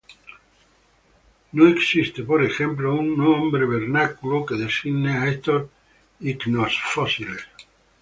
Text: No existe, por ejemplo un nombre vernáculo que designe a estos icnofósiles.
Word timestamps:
No 1.51 1.67
existe, 1.67 2.23
por 2.23 2.43
ejemplo 2.43 2.95
un 2.95 3.15
nombre 3.15 3.67
vernáculo 3.67 4.47
que 4.47 4.55
designe 4.55 5.15
a 5.15 5.27
estos 5.27 5.69
icnofósiles. 6.21 7.43